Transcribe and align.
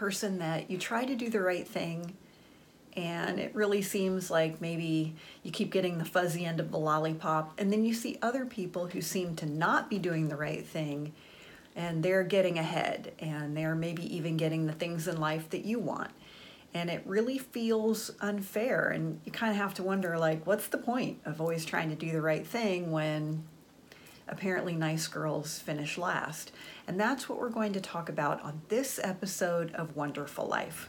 person 0.00 0.38
that 0.38 0.70
you 0.70 0.78
try 0.78 1.04
to 1.04 1.14
do 1.14 1.28
the 1.28 1.42
right 1.42 1.68
thing 1.68 2.16
and 2.96 3.38
it 3.38 3.54
really 3.54 3.82
seems 3.82 4.30
like 4.30 4.58
maybe 4.58 5.14
you 5.42 5.50
keep 5.50 5.70
getting 5.70 5.98
the 5.98 6.06
fuzzy 6.06 6.46
end 6.46 6.58
of 6.58 6.70
the 6.70 6.78
lollipop 6.78 7.52
and 7.58 7.70
then 7.70 7.84
you 7.84 7.92
see 7.92 8.16
other 8.22 8.46
people 8.46 8.86
who 8.86 9.02
seem 9.02 9.36
to 9.36 9.44
not 9.44 9.90
be 9.90 9.98
doing 9.98 10.28
the 10.28 10.36
right 10.36 10.66
thing 10.66 11.12
and 11.76 12.02
they're 12.02 12.24
getting 12.24 12.58
ahead 12.58 13.12
and 13.18 13.54
they're 13.54 13.74
maybe 13.74 14.16
even 14.16 14.38
getting 14.38 14.66
the 14.66 14.72
things 14.72 15.06
in 15.06 15.20
life 15.20 15.50
that 15.50 15.66
you 15.66 15.78
want. 15.78 16.10
And 16.72 16.88
it 16.88 17.02
really 17.04 17.36
feels 17.36 18.10
unfair 18.22 18.88
and 18.88 19.20
you 19.26 19.32
kind 19.32 19.50
of 19.50 19.58
have 19.58 19.74
to 19.74 19.82
wonder 19.82 20.18
like 20.18 20.46
what's 20.46 20.68
the 20.68 20.78
point 20.78 21.20
of 21.26 21.42
always 21.42 21.66
trying 21.66 21.90
to 21.90 21.94
do 21.94 22.10
the 22.10 22.22
right 22.22 22.46
thing 22.46 22.90
when 22.90 23.44
apparently 24.30 24.74
nice 24.74 25.06
girls 25.06 25.58
finish 25.58 25.98
last 25.98 26.52
and 26.86 26.98
that's 26.98 27.28
what 27.28 27.38
we're 27.38 27.50
going 27.50 27.72
to 27.72 27.80
talk 27.80 28.08
about 28.08 28.40
on 28.42 28.62
this 28.68 28.98
episode 29.02 29.72
of 29.74 29.94
wonderful 29.94 30.46
life 30.46 30.88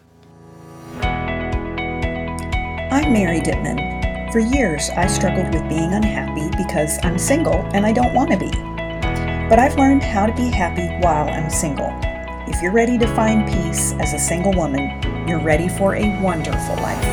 I'm 2.91 3.13
Mary 3.13 3.39
Dittman. 3.39 4.33
For 4.33 4.39
years, 4.39 4.89
I 4.89 5.07
struggled 5.07 5.53
with 5.53 5.67
being 5.69 5.93
unhappy 5.93 6.49
because 6.57 6.99
I'm 7.03 7.17
single 7.17 7.55
and 7.73 7.85
I 7.85 7.93
don't 7.93 8.13
want 8.13 8.31
to 8.31 8.37
be. 8.37 8.51
But 9.47 9.59
I've 9.59 9.77
learned 9.77 10.03
how 10.03 10.25
to 10.25 10.33
be 10.33 10.49
happy 10.49 10.87
while 11.01 11.29
I'm 11.29 11.49
single. 11.49 11.89
If 12.47 12.61
you're 12.61 12.73
ready 12.73 12.97
to 12.97 13.07
find 13.15 13.47
peace 13.47 13.93
as 13.93 14.13
a 14.13 14.19
single 14.19 14.53
woman, 14.53 15.01
you're 15.25 15.39
ready 15.39 15.69
for 15.69 15.95
a 15.95 16.21
wonderful 16.21 16.75
life. 16.75 17.03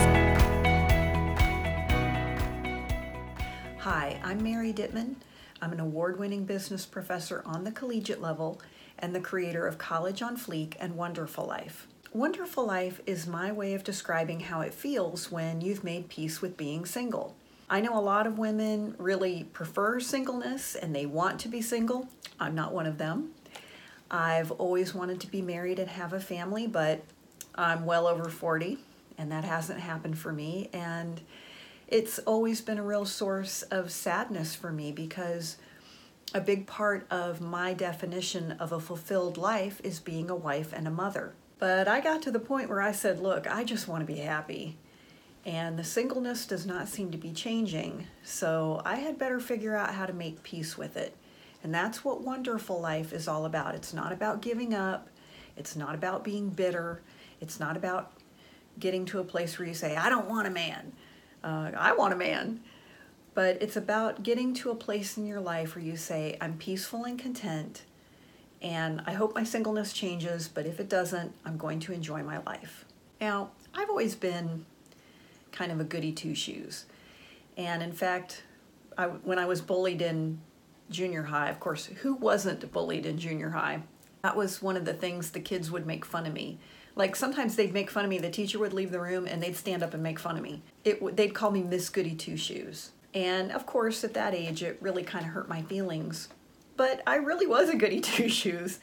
Hi, 3.79 4.21
I'm 4.25 4.43
Mary 4.43 4.73
Dittman. 4.73 5.15
I'm 5.69 5.75
an 5.75 5.81
award 5.81 6.19
winning 6.19 6.47
business 6.47 6.87
professor 6.87 7.43
on 7.45 7.65
the 7.65 7.71
collegiate 7.71 8.23
level 8.23 8.59
and 8.99 9.15
the 9.15 9.21
creator 9.21 9.67
of 9.67 9.77
College 9.77 10.23
on 10.23 10.35
Fleek 10.35 10.77
and 10.81 10.97
Wonderful 10.97 11.45
Life. 11.45 11.87
Wonderful 12.15 12.67
life 12.67 13.03
is 13.05 13.27
my 13.27 13.53
way 13.53 13.75
of 13.75 13.85
describing 13.85 14.41
how 14.41 14.63
it 14.63 14.73
feels 14.73 15.31
when 15.31 15.61
you've 15.61 15.85
made 15.85 16.09
peace 16.09 16.41
with 16.41 16.57
being 16.57 16.87
single. 16.87 17.37
I 17.69 17.83
know 17.83 17.99
a 17.99 18.01
lot 18.01 18.27
of 18.27 18.39
women 18.39 18.95
really 18.97 19.45
prefer 19.53 20.01
singleness 20.01 20.75
and 20.75 20.97
they 20.97 21.05
want 21.05 21.39
to 21.41 21.51
be 21.51 21.61
single. 21.61 22.09
I'm 22.41 22.55
not 22.55 22.73
one 22.73 22.87
of 22.87 22.97
them. 22.97 23.33
I've 24.11 24.51
always 24.53 24.95
wanted 24.95 25.21
to 25.21 25.27
be 25.27 25.43
married 25.43 25.79
and 25.79 25.91
have 25.91 26.15
a 26.15 26.21
family, 26.21 26.67
but 26.67 27.03
I'm 27.57 27.85
well 27.85 28.07
over 28.07 28.31
40 28.31 28.79
and 29.19 29.31
that 29.33 29.45
hasn't 29.45 29.81
happened 29.81 30.17
for 30.17 30.33
me. 30.33 30.71
And 30.73 31.21
it's 31.89 32.19
always 32.21 32.61
been 32.61 32.79
a 32.79 32.83
real 32.83 33.07
source 33.07 33.63
of 33.63 33.91
sadness 33.91 34.55
for 34.55 34.71
me 34.71 34.93
because 34.93 35.57
a 36.35 36.41
big 36.41 36.67
part 36.67 37.07
of 37.11 37.41
my 37.41 37.73
definition 37.73 38.53
of 38.53 38.73
a 38.73 38.81
fulfilled 38.81 39.39
life 39.39 39.81
is 39.83 39.99
being 39.99 40.29
a 40.29 40.37
wife 40.37 40.75
and 40.75 40.87
a 40.87 40.91
mother. 40.91 41.33
But 41.59 41.89
I 41.89 42.01
got 42.01 42.21
to 42.23 42.31
the 42.31 42.39
point 42.39 42.69
where 42.69 42.83
I 42.83 42.93
said, 42.93 43.21
look, 43.21 43.47
I 43.51 43.65
just 43.65 43.89
want 43.89 44.07
to 44.07 44.13
be 44.13 44.21
happy. 44.21 44.77
And 45.47 45.79
the 45.79 45.85
singleness 45.85 46.47
does 46.47 46.67
not 46.67 46.89
seem 46.89 47.11
to 47.11 47.19
be 47.19 47.33
changing. 47.33 48.07
So 48.23 48.83
I 48.85 48.97
had 48.97 49.19
better 49.19 49.41
figure 49.41 49.75
out 49.75 49.95
how 49.95 50.05
to 50.05 50.13
make 50.13 50.43
peace 50.43 50.77
with 50.77 50.99
it. 50.99 51.17
And 51.63 51.75
that's 51.75 52.05
what 52.05 52.21
wonderful 52.21 52.79
life 52.79 53.15
is 53.15 53.27
all 53.27 53.47
about. 53.47 53.75
It's 53.75 53.95
not 53.95 54.13
about 54.13 54.43
giving 54.43 54.75
up, 54.75 55.09
it's 55.57 55.75
not 55.75 55.95
about 55.95 56.23
being 56.23 56.51
bitter, 56.51 57.01
it's 57.41 57.59
not 57.59 57.77
about 57.77 58.13
getting 58.79 59.07
to 59.07 59.21
a 59.21 59.25
place 59.25 59.59
where 59.59 59.67
you 59.67 59.75
say, 59.75 59.97
I 59.97 60.11
don't 60.11 60.29
want 60.29 60.47
a 60.47 60.51
man. 60.51 60.93
Uh, 61.43 61.71
I 61.77 61.93
want 61.93 62.13
a 62.13 62.17
man. 62.17 62.61
But 63.35 63.63
it's 63.63 63.77
about 63.77 64.23
getting 64.23 64.53
to 64.55 64.71
a 64.71 64.75
place 64.75 65.17
in 65.17 65.27
your 65.27 65.41
life 65.41 65.77
where 65.77 65.85
you 65.85 65.97
say, 65.97 66.37
I'm 66.41 66.57
peaceful 66.59 67.05
and 67.05 67.19
content 67.19 67.85
and 68.61 69.03
I 69.07 69.13
hope 69.13 69.35
my 69.35 69.45
singleness 69.45 69.93
changes, 69.93 70.49
but 70.49 70.67
if 70.67 70.81
it 70.81 70.89
doesn't, 70.89 71.33
I'm 71.45 71.57
going 71.57 71.81
to 71.81 71.93
enjoy 71.93 72.23
my 72.23 72.39
life. 72.39 72.85
Now, 73.21 73.51
I've 73.75 73.89
always 73.89 74.15
been 74.15 74.65
kind 75.53 75.71
of 75.71 75.81
a 75.81 75.85
goody 75.85 76.13
two 76.13 76.35
shoes. 76.35 76.87
And 77.57 77.83
in 77.83 77.93
fact, 77.93 78.43
I, 78.97 79.07
when 79.07 79.39
I 79.39 79.47
was 79.47 79.61
bullied 79.61 80.03
in 80.03 80.41
junior 80.91 81.25
high, 81.25 81.51
of 81.51 81.61
course, 81.61 81.87
who 81.87 82.15
wasn't 82.15 82.71
bullied 82.73 83.07
in 83.07 83.19
junior 83.19 83.51
high? 83.51 83.83
That 84.23 84.37
was 84.37 84.61
one 84.61 84.77
of 84.77 84.85
the 84.85 84.95
things 84.95 85.31
the 85.31 85.41
kids 85.41 85.71
would 85.71 85.87
make 85.87 86.05
fun 86.05 86.27
of 86.27 86.33
me. 86.33 86.59
Like 86.97 87.15
sometimes 87.15 87.55
they'd 87.55 87.73
make 87.73 87.91
fun 87.91 88.05
of 88.05 88.11
me, 88.11 88.19
the 88.19 88.31
teacher 88.31 88.59
would 88.59 88.73
leave 88.73 88.91
the 88.91 89.01
room 89.01 89.27
and 89.29 89.41
they'd 89.41 89.57
stand 89.57 89.85
up 89.85 89.95
and 89.95 90.03
make 90.03 90.19
fun 90.19 90.37
of 90.37 90.43
me. 90.43 90.63
It, 90.89 91.17
they'd 91.17 91.35
call 91.35 91.51
me 91.51 91.63
Miss 91.63 91.89
Goody 91.89 92.15
Two 92.15 92.37
Shoes. 92.37 92.93
And 93.15 93.53
of 93.53 93.67
course, 93.67 94.05
at 94.05 94.15
that 94.15 94.35
age, 94.35 94.63
it 94.63 94.79
really 94.81 95.03
kind 95.03 95.25
of 95.25 95.33
hurt 95.33 95.49
my 95.49 95.63
feelings 95.63 96.29
but 96.79 97.03
I 97.07 97.17
really 97.17 97.47
was 97.47 97.69
a 97.69 97.77
goody 97.77 98.01
two 98.01 98.29
shoes. 98.31 98.79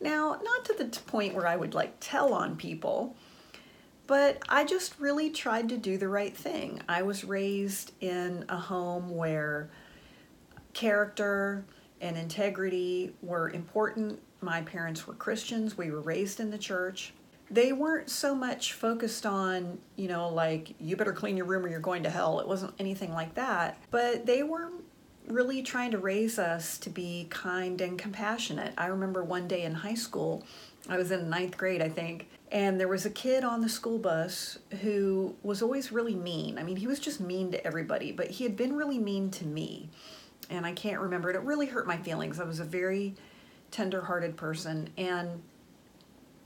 Now, 0.00 0.40
not 0.42 0.64
to 0.66 0.72
the 0.72 0.86
point 1.02 1.34
where 1.34 1.46
I 1.46 1.56
would 1.56 1.74
like 1.74 1.96
tell 2.00 2.32
on 2.32 2.56
people, 2.56 3.14
but 4.06 4.38
I 4.48 4.64
just 4.64 4.98
really 4.98 5.28
tried 5.28 5.68
to 5.68 5.76
do 5.76 5.98
the 5.98 6.08
right 6.08 6.34
thing. 6.34 6.80
I 6.88 7.02
was 7.02 7.24
raised 7.24 7.92
in 8.00 8.46
a 8.48 8.56
home 8.56 9.14
where 9.14 9.68
character 10.72 11.64
and 12.00 12.16
integrity 12.16 13.12
were 13.20 13.50
important. 13.50 14.20
My 14.40 14.62
parents 14.62 15.06
were 15.06 15.14
Christians, 15.14 15.76
we 15.76 15.90
were 15.90 16.00
raised 16.00 16.40
in 16.40 16.50
the 16.50 16.56
church. 16.56 17.12
They 17.50 17.72
weren't 17.72 18.08
so 18.10 18.34
much 18.34 18.74
focused 18.74 19.26
on, 19.26 19.78
you 19.96 20.06
know, 20.06 20.28
like, 20.28 20.74
you 20.78 20.96
better 20.96 21.12
clean 21.12 21.36
your 21.36 21.46
room 21.46 21.64
or 21.64 21.68
you're 21.68 21.80
going 21.80 22.04
to 22.04 22.10
hell. 22.10 22.38
It 22.38 22.46
wasn't 22.46 22.74
anything 22.78 23.12
like 23.12 23.34
that. 23.34 23.76
But 23.90 24.24
they 24.24 24.44
were 24.44 24.70
really 25.26 25.62
trying 25.62 25.90
to 25.90 25.98
raise 25.98 26.38
us 26.38 26.78
to 26.78 26.90
be 26.90 27.26
kind 27.30 27.80
and 27.80 27.98
compassionate. 27.98 28.72
I 28.78 28.86
remember 28.86 29.24
one 29.24 29.48
day 29.48 29.62
in 29.62 29.74
high 29.74 29.94
school, 29.94 30.44
I 30.88 30.96
was 30.96 31.10
in 31.10 31.28
ninth 31.28 31.56
grade, 31.56 31.82
I 31.82 31.88
think, 31.88 32.28
and 32.52 32.80
there 32.80 32.88
was 32.88 33.06
a 33.06 33.10
kid 33.10 33.44
on 33.44 33.60
the 33.60 33.68
school 33.68 33.98
bus 33.98 34.58
who 34.80 35.34
was 35.42 35.62
always 35.62 35.92
really 35.92 36.16
mean. 36.16 36.58
I 36.58 36.62
mean, 36.62 36.76
he 36.76 36.86
was 36.86 36.98
just 36.98 37.20
mean 37.20 37.52
to 37.52 37.64
everybody, 37.64 38.12
but 38.12 38.28
he 38.28 38.44
had 38.44 38.56
been 38.56 38.74
really 38.74 38.98
mean 38.98 39.30
to 39.32 39.44
me. 39.44 39.88
And 40.48 40.66
I 40.66 40.72
can't 40.72 41.00
remember 41.00 41.30
it. 41.30 41.36
It 41.36 41.42
really 41.42 41.66
hurt 41.66 41.86
my 41.86 41.96
feelings. 41.96 42.40
I 42.40 42.44
was 42.44 42.58
a 42.58 42.64
very 42.64 43.14
tender-hearted 43.70 44.36
person 44.36 44.90
and 44.96 45.42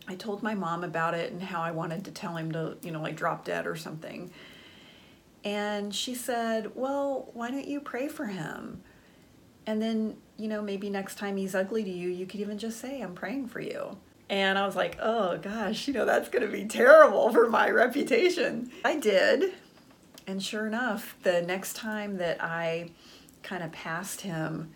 I 0.07 0.15
told 0.15 0.43
my 0.43 0.55
mom 0.55 0.85
about 0.85 1.15
it 1.15 1.33
and 1.33 1.43
how 1.43 1.63
I 1.63 1.71
wanted 1.71 2.05
to 2.05 2.11
tell 2.11 2.37
him 2.37 2.53
to, 2.53 2.77
you 2.83 2.91
know, 2.91 3.01
like 3.01 3.17
drop 3.17 3.45
dead 3.45 3.67
or 3.67 3.77
something. 3.77 4.31
And 5.45 5.95
she 5.95 6.15
said, 6.15 6.73
Well, 6.75 7.31
why 7.35 7.51
don't 7.51 7.67
you 7.67 7.81
pray 7.81 8.09
for 8.09 8.27
him? 8.27 8.83
And 9.67 9.81
then, 9.81 10.17
you 10.37 10.49
know, 10.49 10.61
maybe 10.61 10.91
next 10.91 11.17
time 11.17 11.37
he's 11.37 11.55
ugly 11.55 11.85
to 11.85 11.91
you, 11.91 12.09
you 12.09 12.27
could 12.27 12.41
even 12.41 12.59
just 12.59 12.81
say, 12.81 13.01
I'm 13.01 13.15
praying 13.15 13.49
for 13.49 13.61
you. 13.61 13.97
And 14.29 14.59
I 14.59 14.67
was 14.67 14.77
like, 14.77 14.97
oh 15.01 15.39
gosh, 15.39 15.87
you 15.87 15.95
know, 15.95 16.05
that's 16.05 16.29
going 16.29 16.45
to 16.45 16.51
be 16.51 16.65
terrible 16.65 17.31
for 17.33 17.49
my 17.49 17.71
reputation. 17.71 18.71
I 18.85 18.97
did. 18.97 19.53
And 20.27 20.43
sure 20.43 20.67
enough, 20.67 21.17
the 21.23 21.43
next 21.43 21.77
time 21.77 22.17
that 22.17 22.43
I 22.43 22.91
kind 23.43 23.63
of 23.63 23.73
passed 23.73 24.23
him, 24.23 24.73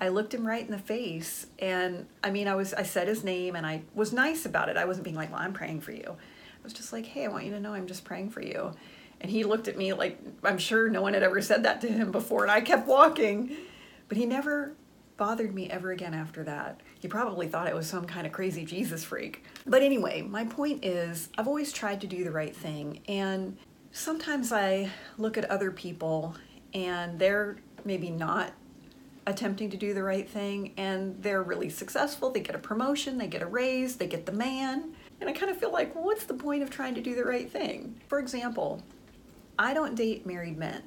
I 0.00 0.08
looked 0.08 0.32
him 0.32 0.46
right 0.46 0.64
in 0.64 0.70
the 0.70 0.78
face. 0.78 1.46
And 1.58 2.06
I 2.22 2.30
mean, 2.30 2.48
I 2.48 2.54
was, 2.54 2.72
I 2.74 2.82
said 2.82 3.08
his 3.08 3.24
name 3.24 3.56
and 3.56 3.66
I 3.66 3.82
was 3.94 4.12
nice 4.12 4.46
about 4.46 4.68
it. 4.68 4.76
I 4.76 4.84
wasn't 4.84 5.04
being 5.04 5.16
like, 5.16 5.30
well, 5.32 5.40
I'm 5.40 5.52
praying 5.52 5.80
for 5.80 5.92
you. 5.92 6.04
I 6.08 6.64
was 6.64 6.72
just 6.72 6.92
like, 6.92 7.06
hey, 7.06 7.24
I 7.24 7.28
want 7.28 7.44
you 7.44 7.50
to 7.52 7.60
know 7.60 7.72
I'm 7.72 7.86
just 7.86 8.04
praying 8.04 8.30
for 8.30 8.40
you. 8.40 8.72
And 9.20 9.30
he 9.30 9.44
looked 9.44 9.68
at 9.68 9.76
me 9.76 9.92
like 9.92 10.18
I'm 10.44 10.58
sure 10.58 10.88
no 10.88 11.02
one 11.02 11.14
had 11.14 11.22
ever 11.22 11.42
said 11.42 11.64
that 11.64 11.80
to 11.80 11.88
him 11.88 12.12
before. 12.12 12.42
And 12.42 12.52
I 12.52 12.60
kept 12.60 12.86
walking. 12.86 13.56
But 14.08 14.16
he 14.16 14.26
never 14.26 14.74
bothered 15.16 15.52
me 15.52 15.68
ever 15.68 15.90
again 15.90 16.14
after 16.14 16.44
that. 16.44 16.80
He 17.00 17.08
probably 17.08 17.48
thought 17.48 17.66
I 17.66 17.74
was 17.74 17.86
some 17.86 18.06
kind 18.06 18.26
of 18.26 18.32
crazy 18.32 18.64
Jesus 18.64 19.04
freak. 19.04 19.44
But 19.66 19.82
anyway, 19.82 20.22
my 20.22 20.44
point 20.44 20.84
is 20.84 21.28
I've 21.36 21.48
always 21.48 21.72
tried 21.72 22.00
to 22.02 22.06
do 22.06 22.24
the 22.24 22.30
right 22.30 22.54
thing. 22.54 23.00
And 23.08 23.58
sometimes 23.90 24.52
I 24.52 24.90
look 25.18 25.36
at 25.36 25.44
other 25.46 25.70
people 25.72 26.36
and 26.72 27.18
they're 27.18 27.56
maybe 27.84 28.10
not 28.10 28.52
attempting 29.28 29.68
to 29.70 29.76
do 29.76 29.92
the 29.92 30.02
right 30.02 30.28
thing 30.28 30.72
and 30.78 31.22
they're 31.22 31.42
really 31.42 31.68
successful. 31.68 32.30
They 32.30 32.40
get 32.40 32.54
a 32.54 32.58
promotion, 32.58 33.18
they 33.18 33.26
get 33.26 33.42
a 33.42 33.46
raise, 33.46 33.96
they 33.96 34.06
get 34.06 34.24
the 34.24 34.32
man. 34.32 34.94
And 35.20 35.28
I 35.28 35.32
kind 35.32 35.50
of 35.50 35.58
feel 35.58 35.70
like, 35.70 35.94
well, 35.94 36.04
what's 36.04 36.24
the 36.24 36.34
point 36.34 36.62
of 36.62 36.70
trying 36.70 36.94
to 36.94 37.02
do 37.02 37.14
the 37.14 37.24
right 37.24 37.50
thing? 37.50 38.00
For 38.08 38.18
example, 38.18 38.82
I 39.58 39.74
don't 39.74 39.94
date 39.94 40.24
married 40.26 40.56
men. 40.56 40.82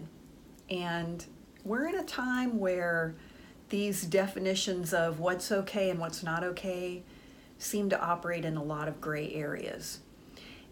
And 0.69 1.23
we're 1.63 1.88
in 1.88 1.95
a 1.95 2.03
time 2.03 2.57
where 2.57 3.13
these 3.69 4.03
definitions 4.03 4.93
of 4.93 5.19
what's 5.19 5.51
okay 5.51 5.89
and 5.91 5.99
what's 5.99 6.23
not 6.23 6.43
okay 6.43 7.03
seem 7.59 7.89
to 7.89 8.01
operate 8.01 8.43
in 8.43 8.57
a 8.57 8.63
lot 8.63 8.88
of 8.88 8.99
gray 8.99 9.31
areas. 9.33 9.99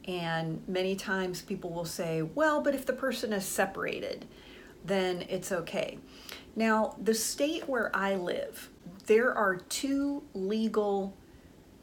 And 0.06 0.64
many 0.68 0.96
times 0.96 1.44
people 1.44 1.70
will 1.70 1.86
say, 1.86 2.24
well, 2.24 2.62
but 2.62 2.74
if 2.74 2.86
the 2.86 2.94
person 2.94 3.32
is 3.32 3.46
separated, 3.46 4.26
then 4.84 5.24
it's 5.30 5.52
okay. 5.52 6.00
Now, 6.60 6.98
the 7.02 7.14
state 7.14 7.70
where 7.70 7.90
I 7.96 8.16
live, 8.16 8.70
there 9.06 9.34
are 9.34 9.56
two 9.56 10.24
legal 10.34 11.16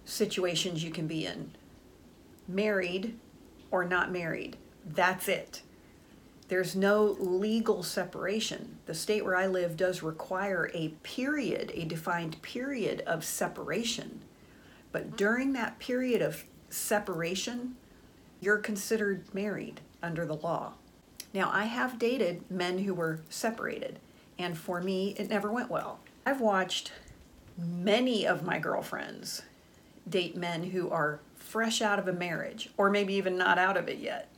situations 0.05 0.85
you 0.85 0.91
can 0.91 1.07
be 1.07 1.25
in 1.25 1.53
married 2.47 3.19
or 3.71 3.87
not 3.87 4.13
married. 4.13 4.59
That's 4.85 5.29
it. 5.29 5.63
There's 6.49 6.77
no 6.77 7.17
legal 7.19 7.83
separation. 7.83 8.77
The 8.85 8.95
state 8.95 9.25
where 9.25 9.35
I 9.35 9.47
live 9.47 9.79
does 9.79 10.03
require 10.03 10.71
a 10.75 10.89
period, 11.03 11.73
a 11.75 11.87
defined 11.87 12.43
period 12.43 13.01
of 13.07 13.25
separation. 13.25 14.21
But 14.93 15.17
during 15.17 15.55
that 15.55 15.79
period 15.79 16.21
of 16.21 16.45
separation, 16.69 17.77
you're 18.43 18.59
considered 18.59 19.25
married 19.33 19.81
under 20.03 20.27
the 20.27 20.37
law. 20.37 20.75
Now, 21.33 21.51
I 21.51 21.65
have 21.65 21.99
dated 21.99 22.51
men 22.51 22.81
who 22.81 22.93
were 22.93 23.21
separated, 23.31 24.01
and 24.39 24.57
for 24.57 24.81
me, 24.81 25.15
it 25.19 25.29
never 25.29 25.51
went 25.51 25.71
well. 25.71 26.01
I've 26.25 26.41
watched 26.41 26.93
many 27.57 28.27
of 28.27 28.43
my 28.43 28.59
girlfriends 28.59 29.43
date 30.09 30.37
men 30.37 30.65
who 30.65 30.91
are 30.91 31.21
fresh 31.35 31.81
out 31.81 31.99
of 31.99 32.09
a 32.09 32.13
marriage, 32.13 32.71
or 32.77 32.91
maybe 32.91 33.15
even 33.15 33.37
not 33.37 33.59
out 33.59 33.77
of 33.77 33.89
it 33.89 33.99
yet. 33.99 34.29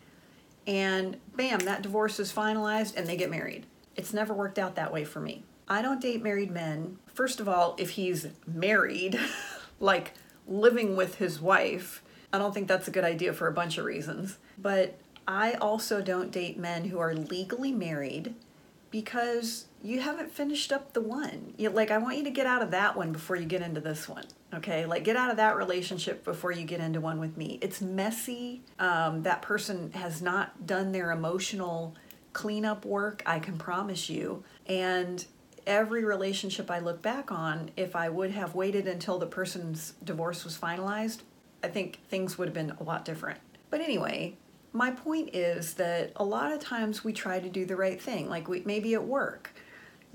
And 0.66 1.16
bam, 1.34 1.60
that 1.60 1.82
divorce 1.82 2.20
is 2.20 2.32
finalized 2.32 2.96
and 2.96 3.06
they 3.06 3.16
get 3.16 3.30
married. 3.30 3.66
It's 3.96 4.12
never 4.12 4.34
worked 4.34 4.58
out 4.58 4.76
that 4.76 4.92
way 4.92 5.04
for 5.04 5.20
me. 5.20 5.42
I 5.66 5.82
don't 5.82 6.00
date 6.00 6.22
married 6.22 6.50
men. 6.50 6.98
First 7.06 7.40
of 7.40 7.48
all, 7.48 7.74
if 7.78 7.90
he's 7.90 8.28
married, 8.46 9.18
like 9.80 10.12
living 10.46 10.96
with 10.96 11.16
his 11.16 11.40
wife, 11.40 12.02
I 12.32 12.38
don't 12.38 12.52
think 12.52 12.68
that's 12.68 12.88
a 12.88 12.92
good 12.92 13.04
idea 13.04 13.32
for 13.32 13.48
a 13.48 13.52
bunch 13.52 13.78
of 13.78 13.84
reasons. 13.84 14.38
But 14.58 14.98
I 15.26 15.54
also 15.54 16.00
don't 16.00 16.30
date 16.30 16.58
men 16.58 16.84
who 16.86 16.98
are 16.98 17.14
legally 17.14 17.72
married 17.72 18.34
because 18.90 19.66
you 19.82 20.00
haven't 20.00 20.32
finished 20.32 20.72
up 20.72 20.92
the 20.92 21.00
one. 21.00 21.54
You, 21.56 21.70
like, 21.70 21.90
I 21.90 21.98
want 21.98 22.16
you 22.16 22.24
to 22.24 22.30
get 22.30 22.46
out 22.46 22.62
of 22.62 22.70
that 22.72 22.96
one 22.96 23.12
before 23.12 23.36
you 23.36 23.44
get 23.44 23.62
into 23.62 23.80
this 23.80 24.08
one. 24.08 24.24
Okay, 24.54 24.86
like 24.86 25.04
get 25.04 25.14
out 25.16 25.30
of 25.30 25.36
that 25.36 25.56
relationship 25.56 26.24
before 26.24 26.52
you 26.52 26.64
get 26.64 26.80
into 26.80 27.00
one 27.00 27.20
with 27.20 27.36
me. 27.36 27.58
It's 27.60 27.82
messy. 27.82 28.62
Um, 28.78 29.22
that 29.24 29.42
person 29.42 29.92
has 29.92 30.22
not 30.22 30.66
done 30.66 30.92
their 30.92 31.10
emotional 31.12 31.94
cleanup 32.32 32.84
work, 32.84 33.22
I 33.26 33.40
can 33.40 33.58
promise 33.58 34.08
you. 34.08 34.44
And 34.66 35.24
every 35.66 36.04
relationship 36.04 36.70
I 36.70 36.78
look 36.78 37.02
back 37.02 37.30
on, 37.30 37.70
if 37.76 37.94
I 37.94 38.08
would 38.08 38.30
have 38.30 38.54
waited 38.54 38.88
until 38.88 39.18
the 39.18 39.26
person's 39.26 39.92
divorce 40.02 40.44
was 40.44 40.56
finalized, 40.56 41.20
I 41.62 41.68
think 41.68 42.00
things 42.08 42.38
would 42.38 42.48
have 42.48 42.54
been 42.54 42.70
a 42.70 42.82
lot 42.82 43.04
different. 43.04 43.40
But 43.70 43.80
anyway, 43.80 44.36
my 44.72 44.90
point 44.90 45.30
is 45.34 45.74
that 45.74 46.12
a 46.16 46.24
lot 46.24 46.52
of 46.52 46.60
times 46.60 47.02
we 47.02 47.12
try 47.12 47.40
to 47.40 47.48
do 47.48 47.64
the 47.64 47.76
right 47.76 48.00
thing. 48.00 48.28
Like 48.28 48.48
we, 48.48 48.62
maybe 48.64 48.94
at 48.94 49.04
work, 49.04 49.54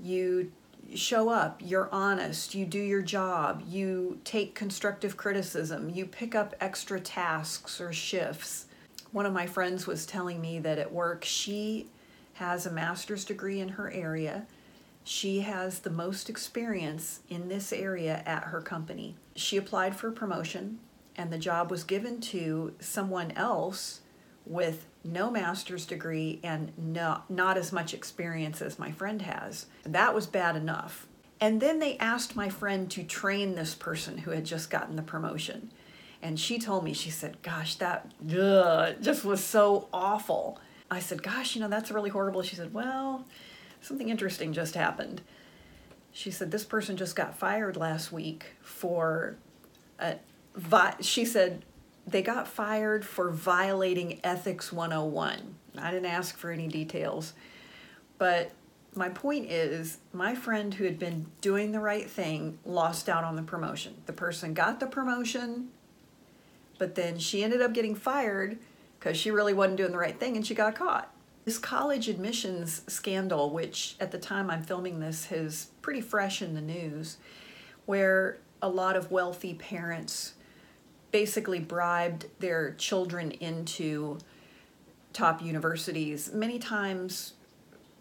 you 0.00 0.52
show 0.94 1.28
up, 1.28 1.60
you're 1.64 1.88
honest, 1.92 2.54
you 2.54 2.66
do 2.66 2.78
your 2.78 3.02
job, 3.02 3.62
you 3.66 4.20
take 4.24 4.54
constructive 4.54 5.16
criticism, 5.16 5.90
you 5.90 6.06
pick 6.06 6.34
up 6.34 6.54
extra 6.60 7.00
tasks 7.00 7.80
or 7.80 7.92
shifts. 7.92 8.66
One 9.12 9.26
of 9.26 9.32
my 9.32 9.46
friends 9.46 9.86
was 9.86 10.06
telling 10.06 10.40
me 10.40 10.58
that 10.60 10.78
at 10.78 10.92
work 10.92 11.24
she 11.24 11.88
has 12.34 12.66
a 12.66 12.70
master's 12.70 13.24
degree 13.24 13.60
in 13.60 13.70
her 13.70 13.90
area. 13.90 14.46
She 15.04 15.40
has 15.40 15.80
the 15.80 15.90
most 15.90 16.28
experience 16.28 17.20
in 17.28 17.48
this 17.48 17.72
area 17.72 18.22
at 18.26 18.44
her 18.44 18.60
company. 18.60 19.16
She 19.36 19.56
applied 19.56 19.94
for 19.94 20.10
promotion, 20.10 20.78
and 21.16 21.32
the 21.32 21.38
job 21.38 21.70
was 21.70 21.84
given 21.84 22.20
to 22.22 22.74
someone 22.80 23.30
else 23.32 24.00
with 24.46 24.86
no 25.04 25.30
master's 25.30 25.86
degree 25.86 26.40
and 26.42 26.72
no, 26.76 27.22
not 27.28 27.56
as 27.56 27.72
much 27.72 27.94
experience 27.94 28.60
as 28.60 28.78
my 28.78 28.90
friend 28.90 29.22
has. 29.22 29.66
That 29.84 30.14
was 30.14 30.26
bad 30.26 30.56
enough. 30.56 31.06
And 31.40 31.60
then 31.60 31.78
they 31.78 31.98
asked 31.98 32.36
my 32.36 32.48
friend 32.48 32.90
to 32.92 33.02
train 33.02 33.54
this 33.54 33.74
person 33.74 34.18
who 34.18 34.30
had 34.30 34.44
just 34.44 34.70
gotten 34.70 34.96
the 34.96 35.02
promotion. 35.02 35.70
And 36.22 36.40
she 36.40 36.58
told 36.58 36.84
me, 36.84 36.94
she 36.94 37.10
said, 37.10 37.42
Gosh, 37.42 37.74
that 37.76 38.10
ugh, 38.34 38.96
just 39.02 39.24
was 39.24 39.44
so 39.44 39.88
awful. 39.92 40.58
I 40.90 41.00
said, 41.00 41.22
Gosh, 41.22 41.54
you 41.54 41.60
know, 41.60 41.68
that's 41.68 41.90
really 41.90 42.10
horrible. 42.10 42.42
She 42.42 42.56
said, 42.56 42.72
Well, 42.72 43.26
something 43.82 44.08
interesting 44.08 44.52
just 44.52 44.74
happened. 44.74 45.20
She 46.12 46.30
said, 46.30 46.50
This 46.50 46.64
person 46.64 46.96
just 46.96 47.14
got 47.14 47.36
fired 47.36 47.76
last 47.76 48.10
week 48.10 48.54
for, 48.62 49.36
a, 49.98 50.16
she 51.00 51.26
said, 51.26 51.62
they 52.06 52.22
got 52.22 52.46
fired 52.46 53.04
for 53.04 53.30
violating 53.30 54.20
Ethics 54.22 54.72
101. 54.72 55.54
I 55.78 55.90
didn't 55.90 56.06
ask 56.06 56.36
for 56.36 56.50
any 56.50 56.68
details. 56.68 57.32
But 58.18 58.52
my 58.94 59.08
point 59.08 59.50
is, 59.50 59.98
my 60.12 60.34
friend 60.34 60.74
who 60.74 60.84
had 60.84 60.98
been 60.98 61.26
doing 61.40 61.72
the 61.72 61.80
right 61.80 62.08
thing 62.08 62.58
lost 62.64 63.08
out 63.08 63.24
on 63.24 63.36
the 63.36 63.42
promotion. 63.42 63.94
The 64.06 64.12
person 64.12 64.54
got 64.54 64.80
the 64.80 64.86
promotion, 64.86 65.70
but 66.78 66.94
then 66.94 67.18
she 67.18 67.42
ended 67.42 67.60
up 67.60 67.72
getting 67.72 67.94
fired 67.94 68.58
because 68.98 69.16
she 69.16 69.30
really 69.30 69.54
wasn't 69.54 69.76
doing 69.76 69.92
the 69.92 69.98
right 69.98 70.18
thing 70.18 70.36
and 70.36 70.46
she 70.46 70.54
got 70.54 70.76
caught. 70.76 71.10
This 71.44 71.58
college 71.58 72.08
admissions 72.08 72.82
scandal, 72.86 73.50
which 73.50 73.96
at 74.00 74.12
the 74.12 74.18
time 74.18 74.50
I'm 74.50 74.62
filming 74.62 75.00
this 75.00 75.30
is 75.30 75.68
pretty 75.82 76.00
fresh 76.00 76.40
in 76.40 76.54
the 76.54 76.60
news, 76.60 77.18
where 77.84 78.38
a 78.62 78.68
lot 78.68 78.96
of 78.96 79.10
wealthy 79.10 79.54
parents 79.54 80.34
basically 81.14 81.60
bribed 81.60 82.26
their 82.40 82.72
children 82.72 83.30
into 83.30 84.18
top 85.12 85.40
universities, 85.40 86.32
many 86.32 86.58
times 86.58 87.34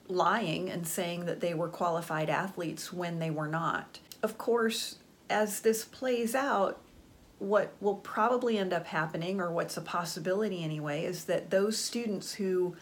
lying 0.07 0.67
and 0.67 0.87
saying 0.87 1.23
that 1.25 1.39
they 1.39 1.53
were 1.53 1.69
qualified 1.69 2.27
athletes 2.27 2.91
when 2.91 3.19
they 3.19 3.29
were 3.29 3.47
not. 3.47 3.99
Of 4.23 4.39
course, 4.39 4.95
as 5.29 5.59
this 5.59 5.85
plays 5.85 6.33
out, 6.33 6.81
what 7.37 7.73
will 7.79 7.97
probably 7.97 8.57
end 8.57 8.73
up 8.73 8.87
happening, 8.87 9.39
or 9.39 9.51
what's 9.51 9.77
a 9.77 9.81
possibility 9.81 10.63
anyway, 10.63 11.05
is 11.05 11.25
that 11.25 11.51
those 11.51 11.77
students 11.77 12.33
who 12.33 12.75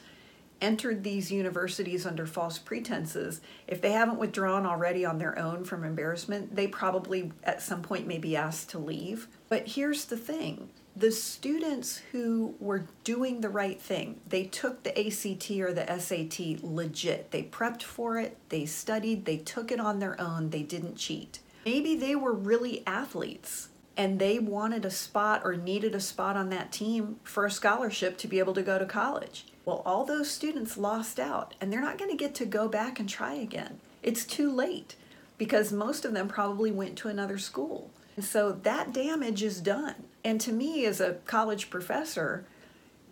entered 0.62 1.04
these 1.04 1.32
universities 1.32 2.06
under 2.06 2.26
false 2.26 2.58
pretenses, 2.58 3.42
if 3.68 3.82
they 3.82 3.92
haven't 3.92 4.20
withdrawn 4.20 4.66
already 4.66 5.04
on 5.04 5.18
their 5.18 5.38
own 5.38 5.64
from 5.64 5.84
embarrassment, 5.84 6.56
they 6.56 6.68
probably 6.68 7.32
at 7.44 7.62
some 7.62 7.82
point 7.82 8.08
may 8.08 8.18
be 8.18 8.36
asked 8.36 8.70
to 8.70 8.80
leave. 8.80 9.28
But 9.50 9.68
here's 9.68 10.06
the 10.06 10.18
thing 10.18 10.70
the 10.96 11.12
students 11.12 12.02
who 12.12 12.54
were 12.60 12.86
doing 13.04 13.42
the 13.42 13.50
right 13.50 13.82
thing, 13.82 14.20
they 14.28 14.44
took 14.44 14.84
the 14.84 14.98
ACT 14.98 15.50
or 15.52 15.74
the 15.74 16.00
SAT 16.00 16.64
legit. 16.64 17.32
They 17.32 17.44
prepped 17.44 17.84
for 17.84 18.20
it, 18.20 18.38
they 18.50 18.66
studied, 18.66 19.26
they 19.26 19.38
took 19.38 19.72
it 19.72 19.80
on 19.80 20.00
their 20.00 20.20
own, 20.20 20.50
they 20.50 20.64
didn't 20.64 20.98
cheat. 20.98 21.40
Maybe 21.66 21.96
they 21.96 22.16
were 22.16 22.34
really 22.34 22.86
athletes 22.86 23.70
and 23.98 24.20
they 24.20 24.40
wanted 24.40 24.86
a 24.86 24.92
spot 24.92 25.42
or 25.44 25.56
needed 25.56 25.94
a 25.94 26.00
spot 26.00 26.38
on 26.38 26.50
that 26.50 26.72
team 26.72 27.18
for 27.24 27.46
a 27.46 27.52
scholarship 27.52 28.18
to 28.18 28.28
be 28.28 28.40
able 28.40 28.54
to 28.54 28.64
go 28.64 28.80
to 28.80 28.86
college. 28.86 29.46
Well, 29.66 29.84
all 29.86 30.06
those 30.06 30.30
students 30.30 30.78
lost 30.78 31.20
out 31.20 31.54
and 31.60 31.72
they're 31.72 31.82
not 31.82 31.98
going 31.98 32.12
to 32.12 32.18
get 32.18 32.34
to 32.36 32.46
go 32.46 32.68
back 32.68 33.00
and 33.00 33.08
try 33.08 33.34
again. 33.34 33.80
It's 34.02 34.26
too 34.26 34.52
late 34.52 34.96
because 35.38 35.72
most 35.72 36.06
of 36.06 36.14
them 36.14 36.28
probably 36.28 36.72
went 36.72 36.98
to 37.00 37.10
another 37.10 37.38
school. 37.38 37.92
And 38.16 38.26
so 38.26 38.52
that 38.64 38.94
damage 38.94 39.44
is 39.44 39.62
done. 39.62 39.96
And 40.24 40.40
to 40.42 40.52
me, 40.52 40.86
as 40.86 41.02
a 41.02 41.16
college 41.26 41.70
professor, 41.70 42.46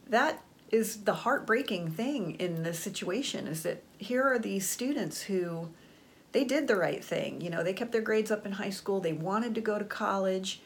that 0.08 0.44
is 0.72 1.04
the 1.04 1.14
heartbreaking 1.14 1.92
thing 1.92 2.36
in 2.36 2.64
this 2.64 2.80
situation 2.80 3.48
is 3.48 3.64
that 3.64 3.82
here 3.98 4.24
are 4.24 4.40
these 4.40 4.70
students 4.70 5.22
who 5.24 5.70
they 6.32 6.44
did 6.44 6.68
the 6.68 6.76
right 6.76 7.04
thing. 7.04 7.42
You 7.42 7.50
know, 7.50 7.64
they 7.64 7.74
kept 7.74 7.92
their 7.92 8.02
grades 8.02 8.32
up 8.32 8.46
in 8.46 8.54
high 8.54 8.70
school, 8.70 9.00
they 9.00 9.14
wanted 9.14 9.56
to 9.56 9.62
go 9.62 9.80
to 9.80 9.86
college. 9.86 10.62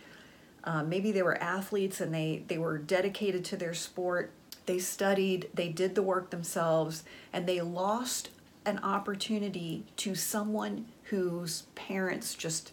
Um, 0.65 0.87
maybe 0.87 1.11
they 1.11 1.23
were 1.23 1.41
athletes 1.41 1.99
and 1.99 2.13
they, 2.13 2.43
they 2.47 2.57
were 2.57 2.77
dedicated 2.77 3.43
to 3.45 3.57
their 3.57 3.73
sport 3.73 4.31
they 4.65 4.79
studied, 4.79 5.49
they 5.53 5.69
did 5.69 5.95
the 5.95 6.03
work 6.03 6.29
themselves, 6.29 7.03
and 7.31 7.47
they 7.47 7.61
lost 7.61 8.29
an 8.65 8.79
opportunity 8.79 9.85
to 9.97 10.15
someone 10.15 10.85
whose 11.03 11.63
parents 11.75 12.33
just 12.33 12.71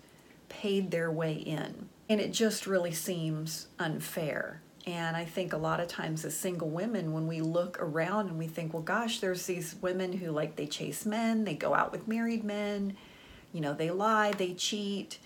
paid 0.49 0.91
their 0.91 1.11
way 1.11 1.33
in. 1.33 1.89
And 2.09 2.21
it 2.21 2.33
just 2.33 2.67
really 2.67 2.93
seems 2.93 3.69
unfair. 3.79 4.61
And 4.87 5.17
I 5.17 5.25
think 5.25 5.53
a 5.53 5.59
lot 5.59 5.81
of 5.81 5.89
times 5.89 6.25
as 6.25 6.37
single 6.37 6.71
women, 6.71 7.13
when 7.13 7.27
we 7.27 7.41
look 7.41 7.77
around 7.81 8.29
and 8.29 8.39
we 8.39 8.47
think, 8.47 8.73
well, 8.73 8.83
gosh, 8.83 9.21
there's 9.21 9.47
these 9.47 9.77
women 9.81 10.13
who 10.13 10.31
like 10.31 10.57
they 10.57 10.67
chase 10.67 11.05
men, 11.05 11.45
they 11.45 11.55
go 11.55 11.75
out 11.75 11.93
with 11.93 12.09
married 12.09 12.45
men, 12.45 12.97
you 13.53 13.61
know, 13.61 13.75
they 13.75 13.91
lie, 13.91 14.33
they 14.33 14.55
cheat, 14.55 15.19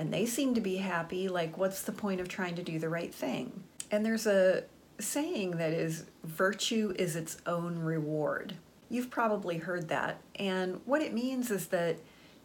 and 0.00 0.14
they 0.14 0.24
seem 0.24 0.54
to 0.54 0.62
be 0.62 0.78
happy. 0.78 1.28
Like, 1.28 1.58
what's 1.58 1.82
the 1.82 1.92
point 1.92 2.22
of 2.22 2.28
trying 2.28 2.54
to 2.54 2.62
do 2.62 2.78
the 2.78 2.88
right 2.88 3.14
thing? 3.14 3.62
And 3.90 4.04
there's 4.04 4.26
a, 4.26 4.64
saying 4.98 5.58
that 5.58 5.74
is 5.74 6.06
virtue 6.24 6.94
is 6.98 7.16
its 7.16 7.36
own 7.44 7.78
reward. 7.78 8.54
You've 8.88 9.10
probably 9.10 9.58
heard 9.58 9.88
that. 9.88 10.22
And 10.36 10.80
what 10.86 11.02
it 11.02 11.12
means 11.12 11.50
is 11.50 11.66
that 11.66 11.98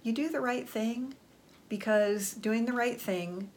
you 0.04 0.12
do 0.12 0.28
the 0.28 0.42
right 0.42 0.68
thing 0.68 1.16
because 1.70 2.34
doing 2.34 2.66
the 2.66 2.74
right 2.74 3.00
thing 3.00 3.50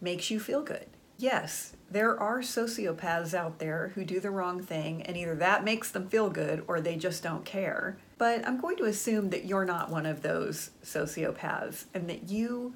makes 0.00 0.28
you 0.28 0.40
feel 0.40 0.62
good. 0.62 0.86
Yes, 1.16 1.76
there 1.88 2.18
are 2.18 2.40
sociopaths 2.40 3.32
out 3.32 3.60
there 3.60 3.92
who 3.94 4.04
do 4.04 4.18
the 4.18 4.30
wrong 4.30 4.60
thing, 4.60 5.02
and 5.02 5.16
either 5.16 5.36
that 5.36 5.64
makes 5.64 5.90
them 5.92 6.08
feel 6.08 6.28
good 6.30 6.64
or 6.66 6.80
they 6.80 6.96
just 6.96 7.22
don't 7.22 7.44
care. 7.44 7.96
But 8.18 8.46
I'm 8.46 8.60
going 8.60 8.76
to 8.78 8.84
assume 8.84 9.30
that 9.30 9.46
you're 9.46 9.64
not 9.64 9.88
one 9.88 10.04
of 10.04 10.22
those 10.22 10.72
sociopaths 10.84 11.84
and 11.94 12.10
that 12.10 12.28
you 12.28 12.74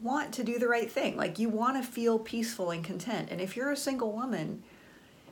want 0.00 0.32
to 0.34 0.44
do 0.44 0.58
the 0.58 0.68
right 0.68 0.90
thing. 0.90 1.16
Like 1.16 1.38
you 1.38 1.48
want 1.48 1.82
to 1.82 1.88
feel 1.88 2.18
peaceful 2.18 2.70
and 2.70 2.84
content. 2.84 3.28
And 3.30 3.40
if 3.40 3.56
you're 3.56 3.70
a 3.70 3.76
single 3.76 4.12
woman, 4.12 4.62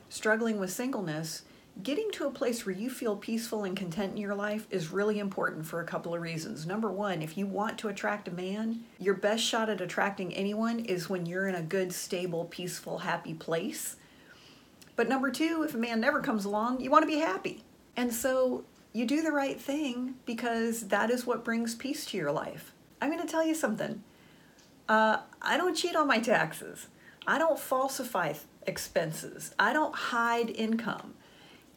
struggling 0.09 0.59
with 0.59 0.71
singleness, 0.71 1.43
getting 1.81 2.11
to 2.11 2.27
a 2.27 2.31
place 2.31 2.65
where 2.65 2.75
you 2.75 2.89
feel 2.89 3.15
peaceful 3.15 3.63
and 3.63 3.75
content 3.75 4.11
in 4.11 4.17
your 4.17 4.35
life 4.35 4.67
is 4.69 4.91
really 4.91 5.17
important 5.17 5.65
for 5.65 5.81
a 5.81 5.85
couple 5.85 6.13
of 6.13 6.21
reasons. 6.21 6.67
Number 6.67 6.91
one, 6.91 7.21
if 7.21 7.37
you 7.37 7.47
want 7.47 7.79
to 7.79 7.87
attract 7.87 8.27
a 8.27 8.31
man, 8.31 8.83
your 8.99 9.15
best 9.15 9.43
shot 9.43 9.69
at 9.69 9.81
attracting 9.81 10.33
anyone 10.35 10.79
is 10.79 11.09
when 11.09 11.25
you're 11.25 11.47
in 11.47 11.55
a 11.55 11.63
good, 11.63 11.91
stable, 11.91 12.45
peaceful, 12.45 12.99
happy 12.99 13.33
place. 13.33 13.95
But 14.95 15.09
number 15.09 15.31
two, 15.31 15.63
if 15.67 15.73
a 15.73 15.79
man 15.79 15.99
never 15.99 16.21
comes 16.21 16.45
along, 16.45 16.81
you 16.81 16.91
want 16.91 17.03
to 17.03 17.07
be 17.07 17.19
happy. 17.19 17.63
And 17.97 18.13
so 18.13 18.63
you 18.91 19.05
do 19.05 19.23
the 19.23 19.31
right 19.31 19.59
thing 19.59 20.15
because 20.25 20.89
that 20.89 21.09
is 21.09 21.25
what 21.25 21.43
brings 21.43 21.73
peace 21.73 22.05
to 22.07 22.17
your 22.17 22.31
life. 22.31 22.73
I'm 23.01 23.09
going 23.09 23.25
to 23.25 23.31
tell 23.31 23.45
you 23.45 23.55
something. 23.55 24.03
Uh, 24.87 25.17
I 25.41 25.57
don't 25.57 25.75
cheat 25.75 25.95
on 25.95 26.07
my 26.07 26.19
taxes. 26.19 26.87
I 27.25 27.37
don't 27.37 27.59
falsify 27.59 28.33
expenses. 28.65 29.53
I 29.57 29.73
don't 29.73 29.95
hide 29.95 30.49
income. 30.49 31.15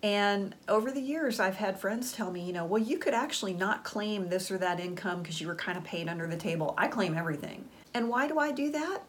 And 0.03 0.55
over 0.69 0.91
the 0.91 1.01
years, 1.01 1.41
I've 1.41 1.57
had 1.57 1.81
friends 1.81 2.13
tell 2.13 2.31
me, 2.31 2.43
you 2.43 2.53
know, 2.53 2.65
well, 2.65 2.83
you 2.83 2.99
could 2.99 3.15
actually 3.15 3.55
not 3.55 3.83
claim 3.83 4.29
this 4.29 4.51
or 4.51 4.59
that 4.59 4.79
income 4.79 5.23
because 5.23 5.41
you 5.41 5.47
were 5.47 5.55
kind 5.55 5.79
of 5.79 5.85
paid 5.85 6.09
under 6.09 6.27
the 6.27 6.37
table. 6.37 6.75
I 6.77 6.89
claim 6.89 7.17
everything. 7.17 7.65
And 7.95 8.09
why 8.09 8.29
do 8.29 8.39
I 8.39 8.53
do 8.53 8.71
that? 8.73 9.01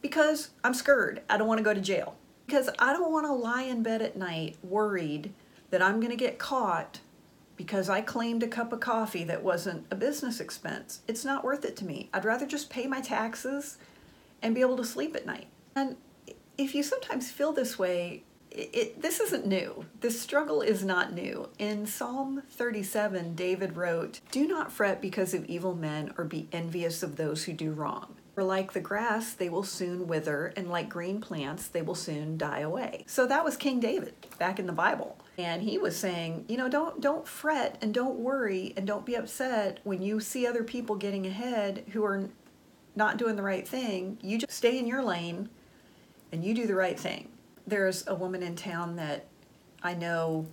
Because 0.00 0.50
I'm 0.62 0.74
scared. 0.74 1.22
I 1.28 1.36
don't 1.36 1.48
want 1.48 1.58
to 1.58 1.64
go 1.64 1.74
to 1.74 1.80
jail. 1.80 2.16
Because 2.46 2.70
I 2.78 2.92
don't 2.92 3.10
want 3.10 3.26
to 3.26 3.32
lie 3.32 3.62
in 3.62 3.82
bed 3.82 4.02
at 4.02 4.16
night 4.16 4.56
worried 4.62 5.32
that 5.70 5.82
I'm 5.82 5.98
going 5.98 6.12
to 6.12 6.16
get 6.16 6.38
caught 6.38 7.00
because 7.56 7.88
I 7.88 8.00
claimed 8.00 8.42
a 8.42 8.48
cup 8.48 8.72
of 8.72 8.80
coffee 8.80 9.24
that 9.24 9.42
wasn't 9.42 9.86
a 9.90 9.96
business 9.96 10.40
expense. 10.40 11.00
It's 11.08 11.24
not 11.24 11.44
worth 11.44 11.64
it 11.64 11.76
to 11.76 11.84
me. 11.84 12.10
I'd 12.12 12.24
rather 12.24 12.46
just 12.46 12.70
pay 12.70 12.86
my 12.86 13.00
taxes 13.00 13.78
and 14.42 14.54
be 14.54 14.60
able 14.60 14.76
to 14.76 14.84
sleep 14.84 15.16
at 15.16 15.26
night. 15.26 15.46
And 15.74 15.96
if 16.58 16.74
you 16.74 16.82
sometimes 16.82 17.30
feel 17.30 17.52
this 17.52 17.78
way, 17.78 18.22
it, 18.50 18.70
it, 18.72 19.02
this 19.02 19.20
isn't 19.20 19.46
new. 19.46 19.86
This 20.00 20.20
struggle 20.20 20.62
is 20.62 20.84
not 20.84 21.12
new. 21.12 21.48
In 21.58 21.86
Psalm 21.86 22.42
37, 22.50 23.34
David 23.34 23.76
wrote, 23.76 24.20
Do 24.30 24.46
not 24.46 24.72
fret 24.72 25.00
because 25.00 25.34
of 25.34 25.44
evil 25.46 25.74
men 25.74 26.12
or 26.16 26.24
be 26.24 26.48
envious 26.52 27.02
of 27.02 27.16
those 27.16 27.44
who 27.44 27.52
do 27.52 27.72
wrong. 27.72 28.15
For 28.36 28.44
like 28.44 28.74
the 28.74 28.80
grass, 28.82 29.32
they 29.32 29.48
will 29.48 29.62
soon 29.62 30.06
wither, 30.06 30.52
and 30.58 30.68
like 30.68 30.90
green 30.90 31.22
plants, 31.22 31.68
they 31.68 31.80
will 31.80 31.94
soon 31.94 32.36
die 32.36 32.60
away. 32.60 33.04
So 33.06 33.26
that 33.26 33.42
was 33.42 33.56
King 33.56 33.80
David 33.80 34.12
back 34.38 34.58
in 34.58 34.66
the 34.66 34.74
Bible. 34.74 35.16
And 35.38 35.62
he 35.62 35.78
was 35.78 35.96
saying, 35.96 36.44
you 36.46 36.58
know, 36.58 36.68
don't 36.68 37.00
don't 37.00 37.26
fret 37.26 37.78
and 37.80 37.94
don't 37.94 38.18
worry 38.18 38.74
and 38.76 38.86
don't 38.86 39.06
be 39.06 39.14
upset 39.14 39.80
when 39.84 40.02
you 40.02 40.20
see 40.20 40.46
other 40.46 40.62
people 40.62 40.96
getting 40.96 41.26
ahead 41.26 41.84
who 41.94 42.04
are 42.04 42.28
not 42.94 43.16
doing 43.16 43.36
the 43.36 43.42
right 43.42 43.66
thing. 43.66 44.18
You 44.20 44.36
just 44.36 44.52
stay 44.52 44.78
in 44.78 44.86
your 44.86 45.02
lane 45.02 45.48
and 46.30 46.44
you 46.44 46.52
do 46.52 46.66
the 46.66 46.74
right 46.74 47.00
thing. 47.00 47.30
There's 47.66 48.06
a 48.06 48.14
woman 48.14 48.42
in 48.42 48.54
town 48.54 48.96
that 48.96 49.24
I 49.82 49.94
know 49.94 50.46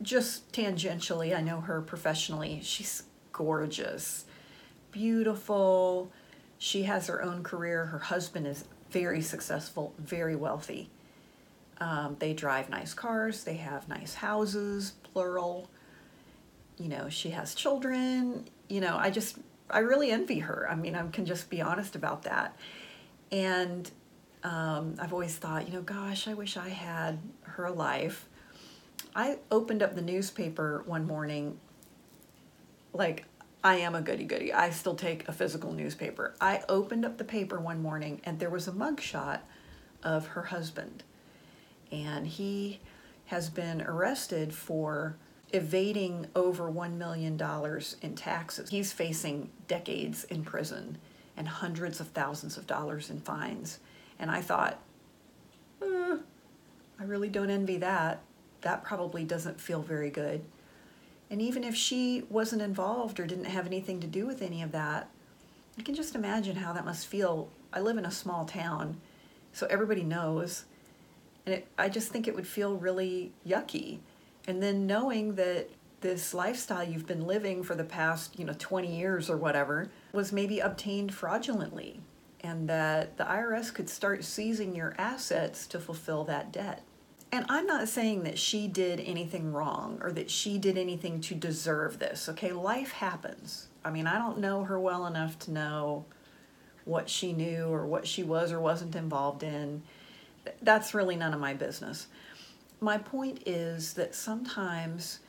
just 0.00 0.50
tangentially, 0.50 1.36
I 1.36 1.42
know 1.42 1.60
her 1.60 1.82
professionally. 1.82 2.60
She's 2.62 3.02
gorgeous, 3.32 4.24
beautiful. 4.92 6.10
She 6.58 6.82
has 6.82 7.06
her 7.06 7.22
own 7.22 7.42
career. 7.42 7.86
Her 7.86 7.98
husband 7.98 8.46
is 8.46 8.64
very 8.90 9.22
successful, 9.22 9.94
very 9.98 10.34
wealthy. 10.36 10.90
Um, 11.80 12.16
they 12.18 12.34
drive 12.34 12.68
nice 12.68 12.92
cars, 12.92 13.44
they 13.44 13.54
have 13.54 13.88
nice 13.88 14.14
houses, 14.14 14.94
plural. 15.12 15.70
You 16.76 16.88
know, 16.88 17.08
she 17.08 17.30
has 17.30 17.54
children. 17.54 18.46
You 18.68 18.80
know, 18.80 18.96
I 18.96 19.10
just, 19.10 19.38
I 19.70 19.78
really 19.80 20.10
envy 20.10 20.40
her. 20.40 20.66
I 20.68 20.74
mean, 20.74 20.96
I 20.96 21.06
can 21.08 21.24
just 21.24 21.50
be 21.50 21.60
honest 21.60 21.94
about 21.94 22.22
that. 22.24 22.56
And 23.30 23.88
um, 24.42 24.96
I've 24.98 25.12
always 25.12 25.36
thought, 25.36 25.68
you 25.68 25.74
know, 25.74 25.82
gosh, 25.82 26.26
I 26.26 26.34
wish 26.34 26.56
I 26.56 26.68
had 26.68 27.18
her 27.42 27.70
life. 27.70 28.28
I 29.14 29.38
opened 29.50 29.82
up 29.82 29.94
the 29.94 30.02
newspaper 30.02 30.82
one 30.86 31.06
morning, 31.06 31.58
like 32.92 33.24
I 33.62 33.76
am 33.76 33.94
a 33.94 34.00
goody 34.00 34.24
goody. 34.24 34.52
I 34.52 34.70
still 34.70 34.94
take 34.94 35.26
a 35.28 35.32
physical 35.32 35.72
newspaper. 35.72 36.34
I 36.40 36.62
opened 36.68 37.04
up 37.04 37.18
the 37.18 37.24
paper 37.24 37.58
one 37.58 37.82
morning 37.82 38.20
and 38.24 38.38
there 38.38 38.50
was 38.50 38.68
a 38.68 38.72
mugshot 38.72 39.40
of 40.02 40.28
her 40.28 40.44
husband. 40.44 41.02
And 41.90 42.26
he 42.26 42.80
has 43.26 43.50
been 43.50 43.82
arrested 43.82 44.54
for 44.54 45.16
evading 45.52 46.26
over 46.36 46.70
$1 46.70 46.96
million 46.96 47.40
in 48.02 48.14
taxes. 48.14 48.70
He's 48.70 48.92
facing 48.92 49.50
decades 49.66 50.24
in 50.24 50.44
prison 50.44 50.98
and 51.36 51.48
hundreds 51.48 52.00
of 52.00 52.08
thousands 52.08 52.56
of 52.56 52.66
dollars 52.66 53.10
in 53.10 53.20
fines. 53.20 53.80
And 54.18 54.30
I 54.30 54.40
thought, 54.40 54.80
eh, 55.82 56.16
I 56.98 57.04
really 57.04 57.28
don't 57.28 57.50
envy 57.50 57.78
that. 57.78 58.20
That 58.60 58.84
probably 58.84 59.24
doesn't 59.24 59.60
feel 59.60 59.82
very 59.82 60.10
good. 60.10 60.44
And 61.30 61.42
even 61.42 61.64
if 61.64 61.74
she 61.74 62.24
wasn't 62.30 62.62
involved 62.62 63.20
or 63.20 63.26
didn't 63.26 63.44
have 63.46 63.66
anything 63.66 64.00
to 64.00 64.06
do 64.06 64.26
with 64.26 64.40
any 64.40 64.62
of 64.62 64.72
that, 64.72 65.10
I 65.78 65.82
can 65.82 65.94
just 65.94 66.14
imagine 66.14 66.56
how 66.56 66.72
that 66.72 66.84
must 66.84 67.06
feel. 67.06 67.50
I 67.72 67.80
live 67.80 67.98
in 67.98 68.06
a 68.06 68.10
small 68.10 68.44
town, 68.44 69.00
so 69.52 69.66
everybody 69.68 70.02
knows. 70.02 70.64
And 71.46 71.56
it, 71.56 71.68
I 71.78 71.88
just 71.88 72.08
think 72.10 72.26
it 72.26 72.34
would 72.34 72.46
feel 72.46 72.76
really 72.76 73.32
yucky. 73.46 73.98
And 74.46 74.62
then 74.62 74.86
knowing 74.86 75.34
that 75.34 75.68
this 76.00 76.32
lifestyle 76.32 76.84
you've 76.84 77.06
been 77.06 77.26
living 77.26 77.62
for 77.62 77.74
the 77.74 77.84
past, 77.84 78.38
you 78.38 78.44
know, 78.44 78.54
20 78.58 78.96
years 78.96 79.28
or 79.28 79.36
whatever 79.36 79.90
was 80.12 80.32
maybe 80.32 80.60
obtained 80.60 81.14
fraudulently 81.14 82.00
and 82.40 82.68
that 82.68 83.16
the 83.16 83.24
IRS 83.24 83.74
could 83.74 83.88
start 83.88 84.24
seizing 84.24 84.74
your 84.74 84.94
assets 84.96 85.66
to 85.66 85.80
fulfill 85.80 86.24
that 86.24 86.52
debt. 86.52 86.82
And 87.30 87.44
I'm 87.48 87.66
not 87.66 87.88
saying 87.88 88.22
that 88.24 88.38
she 88.38 88.68
did 88.68 89.00
anything 89.00 89.52
wrong 89.52 89.98
or 90.02 90.12
that 90.12 90.30
she 90.30 90.56
did 90.58 90.78
anything 90.78 91.20
to 91.22 91.34
deserve 91.34 91.98
this. 91.98 92.28
Okay, 92.28 92.52
life 92.52 92.92
happens. 92.92 93.68
I 93.84 93.90
mean, 93.90 94.06
I 94.06 94.18
don't 94.18 94.38
know 94.38 94.64
her 94.64 94.80
well 94.80 95.06
enough 95.06 95.38
to 95.40 95.50
know 95.50 96.06
what 96.84 97.10
she 97.10 97.34
knew 97.34 97.66
or 97.66 97.86
what 97.86 98.06
she 98.06 98.22
was 98.22 98.50
or 98.50 98.60
wasn't 98.60 98.96
involved 98.96 99.42
in. 99.42 99.82
That's 100.62 100.94
really 100.94 101.16
none 101.16 101.34
of 101.34 101.40
my 101.40 101.52
business. 101.52 102.06
My 102.80 102.96
point 102.96 103.42
is 103.44 103.92
that 103.94 104.14
sometimes 104.14 105.20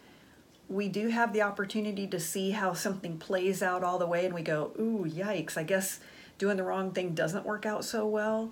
we 0.70 0.88
do 0.88 1.10
have 1.10 1.34
the 1.34 1.42
opportunity 1.42 2.08
to 2.08 2.20
see 2.20 2.52
how 2.52 2.74
something 2.74 3.18
plays 3.18 3.62
out 3.62 3.84
all 3.84 3.98
the 3.98 4.06
way 4.06 4.26
and 4.26 4.34
we 4.34 4.42
go, 4.42 4.72
ooh, 4.80 5.06
yikes, 5.06 5.58
I 5.58 5.64
guess 5.64 6.00
doing 6.38 6.58
the 6.58 6.64
wrong 6.64 6.92
thing 6.92 7.14
doesn't 7.14 7.46
work 7.46 7.66
out 7.66 7.84
so 7.84 8.08
well. 8.08 8.52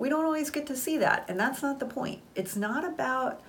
We 0.00 0.08
don't 0.08 0.24
always 0.24 0.48
get 0.48 0.66
to 0.68 0.76
see 0.78 0.96
that, 0.96 1.26
and 1.28 1.38
that's 1.38 1.62
not 1.62 1.78
the 1.78 1.84
point. 1.84 2.22
It's 2.34 2.56
not 2.56 2.86
about 2.86 3.42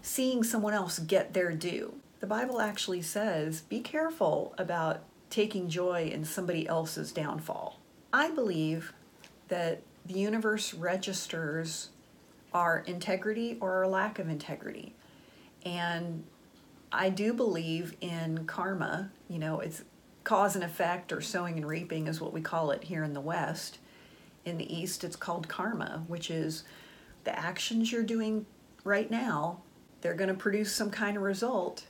seeing 0.00 0.42
someone 0.42 0.72
else 0.72 0.98
get 0.98 1.34
their 1.34 1.52
due. 1.52 1.96
The 2.20 2.26
Bible 2.26 2.62
actually 2.62 3.02
says 3.02 3.60
be 3.60 3.80
careful 3.80 4.54
about 4.56 5.02
taking 5.28 5.68
joy 5.68 6.10
in 6.10 6.24
somebody 6.24 6.66
else's 6.66 7.12
downfall. 7.12 7.78
I 8.10 8.30
believe 8.30 8.94
that 9.48 9.82
the 10.06 10.14
universe 10.14 10.72
registers 10.72 11.90
our 12.54 12.78
integrity 12.86 13.58
or 13.60 13.72
our 13.72 13.86
lack 13.86 14.18
of 14.18 14.30
integrity. 14.30 14.94
And 15.66 16.24
I 16.90 17.10
do 17.10 17.34
believe 17.34 17.96
in 18.00 18.46
karma. 18.46 19.10
You 19.28 19.38
know, 19.38 19.60
it's 19.60 19.84
cause 20.24 20.54
and 20.54 20.64
effect 20.64 21.12
or 21.12 21.20
sowing 21.20 21.58
and 21.58 21.68
reaping 21.68 22.06
is 22.06 22.18
what 22.18 22.32
we 22.32 22.40
call 22.40 22.70
it 22.70 22.84
here 22.84 23.04
in 23.04 23.12
the 23.12 23.20
West. 23.20 23.76
In 24.44 24.58
the 24.58 24.74
East, 24.74 25.04
it's 25.04 25.16
called 25.16 25.48
karma, 25.48 26.04
which 26.08 26.30
is 26.30 26.64
the 27.24 27.38
actions 27.38 27.92
you're 27.92 28.02
doing 28.02 28.46
right 28.84 29.10
now, 29.10 29.60
they're 30.00 30.14
going 30.14 30.28
to 30.28 30.34
produce 30.34 30.74
some 30.74 30.90
kind 30.90 31.16
of 31.16 31.22
result. 31.22 31.84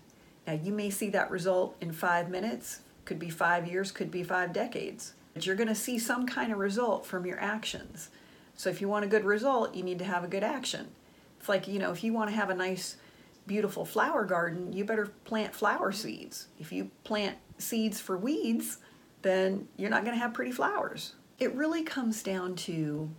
Now, 0.46 0.54
you 0.54 0.72
may 0.72 0.90
see 0.90 1.10
that 1.10 1.30
result 1.30 1.76
in 1.80 1.92
five 1.92 2.28
minutes, 2.28 2.80
could 3.04 3.18
be 3.18 3.30
five 3.30 3.68
years, 3.68 3.92
could 3.92 4.10
be 4.10 4.22
five 4.22 4.52
decades. 4.52 5.12
But 5.34 5.46
you're 5.46 5.56
going 5.56 5.68
to 5.68 5.74
see 5.74 5.98
some 5.98 6.26
kind 6.26 6.52
of 6.52 6.58
result 6.58 7.06
from 7.06 7.24
your 7.24 7.38
actions. 7.40 8.10
So, 8.56 8.68
if 8.68 8.80
you 8.80 8.88
want 8.88 9.04
a 9.04 9.08
good 9.08 9.24
result, 9.24 9.74
you 9.74 9.84
need 9.84 10.00
to 10.00 10.04
have 10.04 10.24
a 10.24 10.28
good 10.28 10.42
action. 10.42 10.88
It's 11.38 11.48
like, 11.48 11.68
you 11.68 11.78
know, 11.78 11.92
if 11.92 12.02
you 12.02 12.12
want 12.12 12.30
to 12.30 12.36
have 12.36 12.50
a 12.50 12.54
nice, 12.54 12.96
beautiful 13.46 13.84
flower 13.84 14.24
garden, 14.24 14.72
you 14.72 14.84
better 14.84 15.06
plant 15.24 15.54
flower 15.54 15.92
seeds. 15.92 16.48
If 16.58 16.72
you 16.72 16.90
plant 17.04 17.36
seeds 17.58 18.00
for 18.00 18.16
weeds, 18.18 18.78
then 19.22 19.68
you're 19.76 19.90
not 19.90 20.04
going 20.04 20.14
to 20.14 20.20
have 20.20 20.34
pretty 20.34 20.52
flowers. 20.52 21.14
It 21.40 21.54
really 21.54 21.82
comes 21.82 22.22
down 22.22 22.54
to 22.56 23.10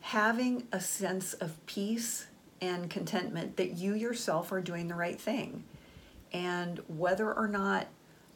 having 0.00 0.68
a 0.70 0.80
sense 0.80 1.32
of 1.32 1.64
peace 1.66 2.26
and 2.60 2.90
contentment 2.90 3.56
that 3.56 3.72
you 3.72 3.94
yourself 3.94 4.52
are 4.52 4.60
doing 4.60 4.86
the 4.86 4.94
right 4.94 5.18
thing. 5.18 5.64
And 6.32 6.80
whether 6.88 7.32
or 7.32 7.48
not 7.48 7.88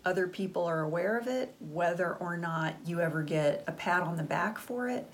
other 0.04 0.26
people 0.26 0.64
are 0.64 0.80
aware 0.80 1.18
of 1.18 1.26
it, 1.26 1.54
whether 1.60 2.14
or 2.14 2.38
not 2.38 2.74
you 2.86 3.00
ever 3.00 3.22
get 3.22 3.64
a 3.66 3.72
pat 3.72 4.02
on 4.02 4.16
the 4.16 4.22
back 4.22 4.58
for 4.58 4.88
it, 4.88 5.06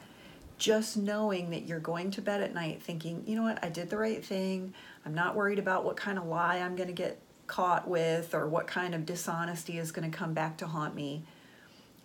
just 0.59 0.97
knowing 0.97 1.51
that 1.51 1.67
you're 1.67 1.81
going 1.81 2.13
to 2.13 2.23
bed 2.23 2.41
at 2.41 2.55
night 2.55 2.81
thinking, 2.81 3.25
you 3.27 3.35
know 3.35 3.43
what, 3.43 3.63
I 3.65 3.69
did 3.69 3.91
the 3.91 3.99
right 3.99 4.25
thing. 4.25 4.73
I'm 5.05 5.15
not 5.15 5.35
worried 5.35 5.59
about 5.59 5.85
what 5.85 5.97
kind 5.97 6.19
of 6.19 6.27
lie 6.27 6.59
I'm 6.59 6.77
going 6.77 6.89
to 6.89 6.95
get 6.95 7.21
caught 7.47 7.89
with 7.89 8.33
or 8.33 8.47
what 8.47 8.67
kind 8.67 8.95
of 8.95 9.05
dishonesty 9.05 9.79
is 9.79 9.93
going 9.93 10.11
to 10.11 10.17
come 10.17 10.35
back 10.35 10.57
to 10.59 10.67
haunt 10.67 10.95
me, 10.95 11.25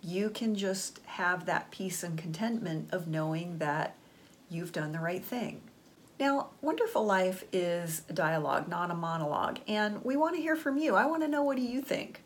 you 0.02 0.30
can 0.30 0.54
just 0.54 1.00
have 1.06 1.46
that 1.46 1.70
peace 1.70 2.02
and 2.02 2.18
contentment 2.18 2.92
of 2.92 3.06
knowing 3.06 3.58
that 3.58 3.96
you've 4.50 4.72
done 4.72 4.92
the 4.92 4.98
right 4.98 5.24
thing. 5.24 5.62
Now, 6.18 6.50
Wonderful 6.60 7.04
Life 7.04 7.44
is 7.52 8.02
a 8.08 8.12
dialogue, 8.12 8.68
not 8.68 8.90
a 8.90 8.94
monologue, 8.94 9.60
and 9.66 10.04
we 10.04 10.16
want 10.16 10.36
to 10.36 10.42
hear 10.42 10.56
from 10.56 10.76
you. 10.76 10.94
I 10.94 11.06
want 11.06 11.22
to 11.22 11.28
know 11.28 11.42
what 11.42 11.56
do 11.56 11.62
you 11.62 11.80
think? 11.80 12.22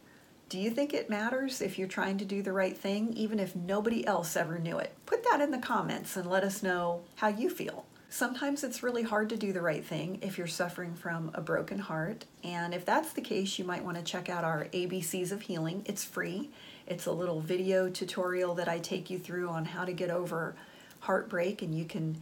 Do 0.49 0.59
you 0.59 0.71
think 0.71 0.95
it 0.95 1.11
matters 1.11 1.61
if 1.61 1.78
you're 1.78 1.88
trying 1.88 2.18
to 2.18 2.25
do 2.25 2.40
the 2.40 2.52
right 2.52 2.76
thing, 2.76 3.12
even 3.14 3.38
if 3.38 3.56
nobody 3.56 4.06
else 4.06 4.37
ever 4.37 4.59
knew 4.59 4.78
it? 4.78 4.95
Put 5.04 5.25
that 5.25 5.40
in 5.40 5.50
the 5.50 5.59
comments 5.59 6.16
and 6.16 6.30
let 6.30 6.45
us 6.45 6.62
know 6.62 7.02
how 7.16 7.28
you 7.28 7.50
feel. 7.50 7.85
Sometimes 8.09 8.62
it's 8.62 8.83
really 8.83 9.02
hard 9.02 9.28
to 9.30 9.37
do 9.37 9.52
the 9.52 9.61
right 9.61 9.85
thing 9.85 10.18
if 10.23 10.38
you're 10.38 10.47
suffering 10.47 10.95
from 10.95 11.33
a 11.35 11.40
broken 11.40 11.78
heart. 11.78 12.25
And 12.45 12.73
if 12.73 12.85
that's 12.85 13.12
the 13.12 13.21
case, 13.21 13.59
you 13.59 13.64
might 13.64 13.85
want 13.85 13.97
to 13.97 14.04
check 14.04 14.28
out 14.28 14.45
our 14.45 14.66
ABCs 14.73 15.33
of 15.33 15.42
Healing. 15.42 15.83
It's 15.85 16.04
free, 16.04 16.50
it's 16.87 17.07
a 17.07 17.12
little 17.12 17.40
video 17.40 17.88
tutorial 17.88 18.55
that 18.55 18.69
I 18.69 18.78
take 18.78 19.11
you 19.11 19.19
through 19.19 19.49
on 19.49 19.64
how 19.64 19.85
to 19.85 19.93
get 19.93 20.11
over 20.11 20.55
heartbreak, 21.00 21.62
and 21.62 21.75
you 21.75 21.85
can 21.85 22.21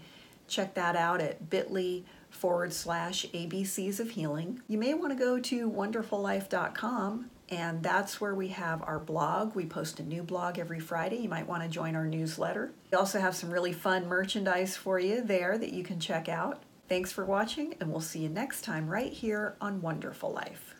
check 0.48 0.74
that 0.74 0.96
out 0.96 1.20
at 1.20 1.48
bit.ly 1.50 2.02
forward 2.30 2.72
slash 2.72 3.26
ABCs 3.32 4.00
of 4.00 4.10
Healing. 4.10 4.60
You 4.68 4.78
may 4.78 4.92
want 4.94 5.12
to 5.12 5.18
go 5.18 5.38
to 5.38 5.70
wonderfullife.com 5.70 7.30
and 7.50 7.82
that's 7.82 8.20
where 8.20 8.34
we 8.34 8.48
have 8.48 8.82
our 8.82 8.98
blog. 8.98 9.54
We 9.54 9.66
post 9.66 10.00
a 10.00 10.02
new 10.02 10.22
blog 10.22 10.58
every 10.58 10.80
Friday. 10.80 11.16
You 11.16 11.28
might 11.28 11.46
want 11.46 11.62
to 11.62 11.68
join 11.68 11.94
our 11.94 12.06
newsletter. 12.06 12.72
We 12.90 12.96
also 12.96 13.20
have 13.20 13.36
some 13.36 13.50
really 13.50 13.72
fun 13.72 14.06
merchandise 14.06 14.76
for 14.76 14.98
you 14.98 15.22
there 15.22 15.58
that 15.58 15.72
you 15.72 15.84
can 15.84 16.00
check 16.00 16.28
out. 16.28 16.62
Thanks 16.88 17.12
for 17.12 17.24
watching, 17.24 17.74
and 17.80 17.90
we'll 17.90 18.00
see 18.00 18.20
you 18.20 18.28
next 18.28 18.62
time 18.62 18.88
right 18.88 19.12
here 19.12 19.56
on 19.60 19.80
Wonderful 19.80 20.32
Life. 20.32 20.73